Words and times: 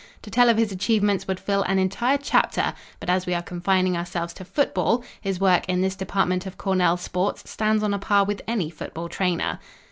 To 0.23 0.31
tell 0.31 0.49
of 0.49 0.57
his 0.57 0.71
achievements 0.71 1.27
would 1.27 1.39
fill 1.39 1.61
an 1.61 1.77
entire 1.77 2.17
chapter, 2.17 2.73
but 2.99 3.07
as 3.07 3.27
we 3.27 3.35
are 3.35 3.43
confining 3.43 3.95
ourselves 3.95 4.33
to 4.33 4.43
football, 4.43 5.03
his 5.21 5.39
work 5.39 5.63
in 5.69 5.81
this 5.81 5.95
department 5.95 6.47
of 6.47 6.57
Cornell 6.57 6.97
sports 6.97 7.47
stands 7.47 7.83
on 7.83 7.93
a 7.93 7.99
par 7.99 8.23
with 8.25 8.41
any 8.47 8.71
football 8.71 9.07
trainer. 9.09 9.59